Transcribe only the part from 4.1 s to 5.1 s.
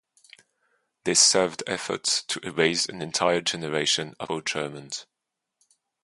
of Afro-Germans.